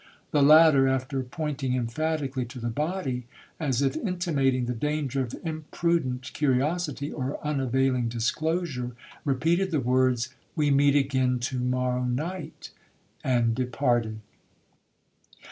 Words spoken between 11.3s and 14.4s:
to morrow night!' and departed.